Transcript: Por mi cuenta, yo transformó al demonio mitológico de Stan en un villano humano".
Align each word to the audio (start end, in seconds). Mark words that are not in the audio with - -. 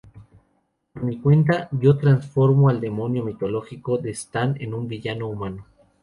Por 0.93 1.03
mi 1.03 1.19
cuenta, 1.19 1.69
yo 1.73 1.95
transformó 1.95 2.69
al 2.69 2.81
demonio 2.81 3.23
mitológico 3.23 3.99
de 3.99 4.09
Stan 4.09 4.55
en 4.59 4.73
un 4.73 4.87
villano 4.87 5.27
humano". 5.27 5.67